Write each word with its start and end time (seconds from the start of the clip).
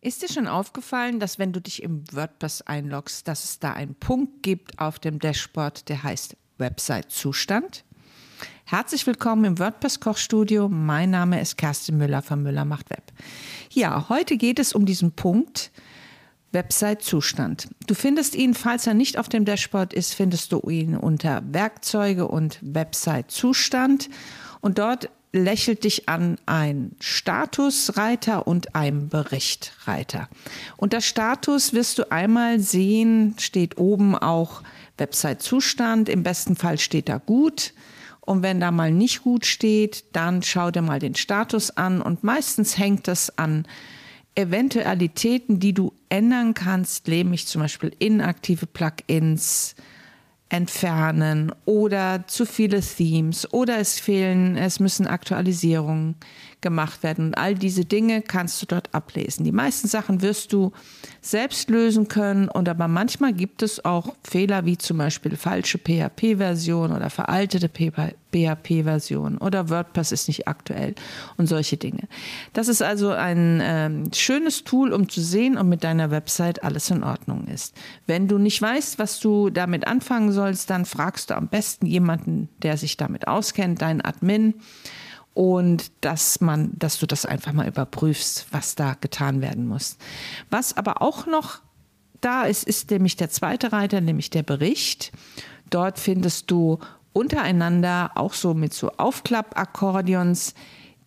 Ist 0.00 0.22
dir 0.22 0.28
schon 0.28 0.46
aufgefallen, 0.46 1.18
dass 1.18 1.40
wenn 1.40 1.52
du 1.52 1.60
dich 1.60 1.82
im 1.82 2.04
WordPress 2.12 2.62
einloggst, 2.62 3.26
dass 3.26 3.42
es 3.42 3.58
da 3.58 3.72
einen 3.72 3.96
Punkt 3.96 4.44
gibt 4.44 4.78
auf 4.78 5.00
dem 5.00 5.18
Dashboard, 5.18 5.88
der 5.88 6.04
heißt 6.04 6.36
Website-Zustand? 6.58 7.84
Herzlich 8.64 9.08
willkommen 9.08 9.44
im 9.44 9.58
WordPress-Kochstudio. 9.58 10.68
Mein 10.68 11.10
Name 11.10 11.40
ist 11.40 11.56
Kerstin 11.56 11.98
Müller 11.98 12.22
von 12.22 12.44
Müller 12.44 12.64
macht 12.64 12.90
Web. 12.90 13.12
Ja, 13.70 14.08
heute 14.08 14.36
geht 14.36 14.60
es 14.60 14.72
um 14.72 14.86
diesen 14.86 15.12
Punkt 15.12 15.72
Website-Zustand. 16.52 17.68
Du 17.88 17.94
findest 17.94 18.36
ihn, 18.36 18.54
falls 18.54 18.86
er 18.86 18.94
nicht 18.94 19.18
auf 19.18 19.28
dem 19.28 19.44
Dashboard 19.44 19.92
ist, 19.92 20.14
findest 20.14 20.52
du 20.52 20.60
ihn 20.70 20.96
unter 20.96 21.42
Werkzeuge 21.50 22.28
und 22.28 22.60
Website-Zustand. 22.62 24.08
Und 24.60 24.78
dort 24.78 25.10
lächelt 25.32 25.84
dich 25.84 26.08
an 26.08 26.38
ein 26.46 26.92
Statusreiter 27.00 28.46
und 28.46 28.74
ein 28.74 29.08
Berichtreiter. 29.08 30.28
Unter 30.76 31.00
Status 31.00 31.72
wirst 31.72 31.98
du 31.98 32.10
einmal 32.10 32.60
sehen, 32.60 33.34
steht 33.38 33.78
oben 33.78 34.14
auch 34.14 34.62
Website-Zustand. 34.96 36.08
Im 36.08 36.22
besten 36.22 36.56
Fall 36.56 36.78
steht 36.78 37.08
da 37.08 37.18
gut. 37.18 37.72
Und 38.20 38.42
wenn 38.42 38.60
da 38.60 38.70
mal 38.70 38.92
nicht 38.92 39.22
gut 39.22 39.46
steht, 39.46 40.04
dann 40.12 40.42
schau 40.42 40.70
dir 40.70 40.82
mal 40.82 40.98
den 40.98 41.14
Status 41.14 41.70
an. 41.70 42.02
Und 42.02 42.24
meistens 42.24 42.76
hängt 42.76 43.08
das 43.08 43.38
an 43.38 43.66
Eventualitäten, 44.34 45.60
die 45.60 45.72
du 45.72 45.92
ändern 46.08 46.54
kannst, 46.54 47.08
nämlich 47.08 47.46
zum 47.46 47.62
Beispiel 47.62 47.92
inaktive 47.98 48.66
Plugins, 48.66 49.74
entfernen 50.50 51.52
oder 51.66 52.24
zu 52.26 52.46
viele 52.46 52.80
Themes 52.80 53.52
oder 53.52 53.78
es 53.78 54.00
fehlen, 54.00 54.56
es 54.56 54.80
müssen 54.80 55.06
Aktualisierungen 55.06 56.16
gemacht 56.60 57.02
werden. 57.02 57.26
Und 57.26 57.38
all 57.38 57.54
diese 57.54 57.84
Dinge 57.84 58.22
kannst 58.22 58.60
du 58.62 58.66
dort 58.66 58.94
ablesen. 58.94 59.44
Die 59.44 59.52
meisten 59.52 59.88
Sachen 59.88 60.22
wirst 60.22 60.52
du 60.52 60.72
selbst 61.20 61.70
lösen 61.70 62.08
können 62.08 62.48
und 62.48 62.68
aber 62.68 62.88
manchmal 62.88 63.32
gibt 63.32 63.62
es 63.62 63.84
auch 63.84 64.14
Fehler 64.24 64.64
wie 64.64 64.78
zum 64.78 64.98
Beispiel 64.98 65.36
falsche 65.36 65.78
PHP-Version 65.78 66.92
oder 66.92 67.10
veraltete 67.10 67.68
PHP-Version 67.68 69.38
oder 69.38 69.68
WordPress 69.68 70.12
ist 70.12 70.28
nicht 70.28 70.48
aktuell 70.48 70.94
und 71.36 71.46
solche 71.46 71.76
Dinge. 71.76 72.08
Das 72.54 72.68
ist 72.68 72.82
also 72.82 73.10
ein 73.10 73.60
ähm, 73.62 74.10
schönes 74.12 74.64
Tool, 74.64 74.92
um 74.92 75.08
zu 75.08 75.20
sehen, 75.20 75.58
ob 75.58 75.66
mit 75.66 75.84
deiner 75.84 76.10
Website 76.10 76.64
alles 76.64 76.90
in 76.90 77.04
Ordnung 77.04 77.46
ist. 77.46 77.74
Wenn 78.06 78.26
du 78.26 78.38
nicht 78.38 78.60
weißt, 78.60 78.98
was 78.98 79.20
du 79.20 79.50
damit 79.50 79.86
anfangen 79.86 80.32
sollst, 80.32 80.37
dann 80.66 80.84
fragst 80.84 81.30
du 81.30 81.36
am 81.36 81.48
besten 81.48 81.86
jemanden, 81.86 82.48
der 82.58 82.76
sich 82.76 82.96
damit 82.96 83.28
auskennt, 83.28 83.82
deinen 83.82 84.00
Admin 84.00 84.54
und 85.34 85.92
dass 86.00 86.40
man, 86.40 86.72
dass 86.76 86.98
du 86.98 87.06
das 87.06 87.24
einfach 87.24 87.52
mal 87.52 87.68
überprüfst, 87.68 88.46
was 88.50 88.74
da 88.74 88.94
getan 89.00 89.40
werden 89.40 89.66
muss. 89.66 89.96
Was 90.50 90.76
aber 90.76 91.00
auch 91.02 91.26
noch 91.26 91.60
da 92.20 92.44
ist, 92.44 92.64
ist 92.64 92.90
nämlich 92.90 93.16
der 93.16 93.30
zweite 93.30 93.72
Reiter, 93.72 94.00
nämlich 94.00 94.30
der 94.30 94.42
Bericht. 94.42 95.12
Dort 95.70 95.98
findest 95.98 96.50
du 96.50 96.78
untereinander 97.12 98.12
auch 98.14 98.34
so 98.34 98.54
mit 98.54 98.74
so 98.74 98.90
Aufklappakkordeons 98.96 100.54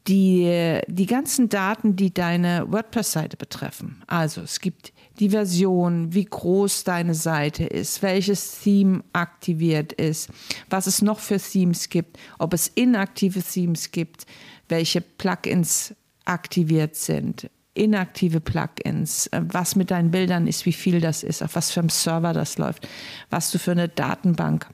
die, 0.07 0.79
die 0.87 1.05
ganzen 1.05 1.49
Daten, 1.49 1.95
die 1.95 2.13
deine 2.13 2.65
WordPress-Seite 2.67 3.37
betreffen. 3.37 4.01
Also 4.07 4.41
es 4.41 4.59
gibt 4.59 4.93
die 5.19 5.29
Version, 5.29 6.13
wie 6.13 6.25
groß 6.25 6.83
deine 6.83 7.13
Seite 7.13 7.65
ist, 7.65 8.01
welches 8.01 8.61
Theme 8.61 9.03
aktiviert 9.13 9.93
ist, 9.93 10.29
was 10.69 10.87
es 10.87 11.01
noch 11.01 11.19
für 11.19 11.39
Themes 11.39 11.89
gibt, 11.89 12.17
ob 12.39 12.53
es 12.53 12.67
inaktive 12.67 13.43
Themes 13.43 13.91
gibt, 13.91 14.25
welche 14.69 15.01
Plugins 15.01 15.93
aktiviert 16.25 16.95
sind, 16.95 17.49
inaktive 17.73 18.41
Plugins, 18.41 19.27
äh, 19.27 19.41
was 19.43 19.75
mit 19.75 19.91
deinen 19.91 20.11
Bildern 20.11 20.47
ist, 20.47 20.65
wie 20.65 20.73
viel 20.73 20.99
das 21.01 21.23
ist, 21.23 21.43
auf 21.43 21.55
was 21.55 21.71
für 21.71 21.81
einem 21.81 21.89
Server 21.89 22.33
das 22.33 22.57
läuft, 22.57 22.87
was 23.29 23.51
du 23.51 23.59
für 23.59 23.71
eine 23.71 23.89
Datenbank 23.89 24.67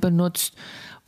benutzt 0.00 0.54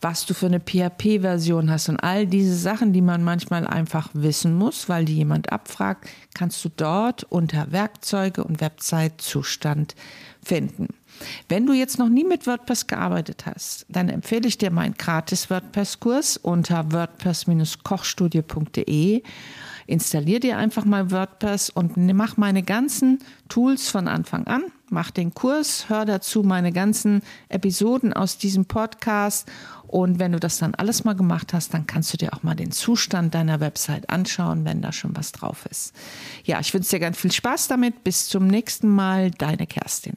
was 0.05 0.25
du 0.27 0.35
für 0.35 0.47
eine 0.47 0.61
PHP-Version 0.61 1.71
hast 1.71 1.89
und 1.89 1.97
all 1.97 2.27
diese 2.27 2.55
Sachen, 2.55 2.93
die 2.93 3.01
man 3.01 3.25
manchmal 3.25 3.67
einfach 3.67 4.11
wissen 4.13 4.55
muss, 4.55 4.91
weil 4.91 5.07
die 5.07 5.17
jemand 5.17 5.51
abfragt, 5.51 6.07
kannst 6.35 6.63
du 6.63 6.69
dort 6.69 7.25
unter 7.25 7.73
Werkzeuge 7.73 8.45
und 8.45 8.61
Website-Zustand 8.61 9.95
finden. 10.45 10.89
Wenn 11.49 11.65
du 11.65 11.73
jetzt 11.73 11.99
noch 11.99 12.11
nie 12.11 12.25
mit 12.25 12.47
WordPress 12.47 12.87
gearbeitet 12.87 13.47
hast, 13.47 13.87
dann 13.89 14.11
empfehle 14.11 14.47
ich 14.47 14.59
dir 14.59 14.71
meinen 14.71 14.93
gratis 14.95 15.49
WordPress-Kurs 15.49 16.37
unter 16.37 16.93
wordpress-kochstudie.de 16.93 19.23
installier 19.87 20.41
dir 20.41 20.59
einfach 20.59 20.85
mal 20.85 21.11
WordPress 21.11 21.71
und 21.71 21.97
mach 21.97 22.37
meine 22.37 22.63
ganzen 22.63 23.21
Tools 23.49 23.89
von 23.89 24.07
Anfang 24.09 24.47
an. 24.47 24.65
Mach 24.95 25.11
den 25.11 25.35
Kurs, 25.35 25.89
hör 25.89 26.05
dazu 26.05 26.45
meine 26.45 26.71
ganzen 26.71 27.23
Episoden 27.49 28.13
aus 28.13 28.39
diesem 28.39 28.67
Podcast. 28.67 29.51
Und 29.89 30.21
wenn 30.21 30.31
du 30.31 30.39
das 30.39 30.59
dann 30.59 30.77
alles 30.77 31.03
mal 31.03 31.17
gemacht 31.17 31.53
hast, 31.53 31.75
dann 31.75 31.89
kannst 31.89 32.13
du 32.13 32.17
dir 32.17 32.33
auch 32.33 32.45
mal 32.45 32.55
den 32.55 32.71
Zustand 32.71 33.35
deiner 33.35 33.59
Website 33.59 34.09
anschauen, 34.09 34.65
wenn 34.65 34.83
da 34.83 34.93
schon 34.93 35.17
was 35.17 35.33
drauf 35.33 35.67
ist. 35.69 35.97
Ja, 36.45 36.61
ich 36.61 36.73
wünsche 36.73 36.91
dir 36.91 37.01
ganz 37.01 37.19
viel 37.19 37.33
Spaß 37.33 37.67
damit. 37.67 38.05
Bis 38.05 38.29
zum 38.29 38.47
nächsten 38.47 38.89
Mal, 38.89 39.33
deine 39.33 39.67
Kerstin. 39.67 40.17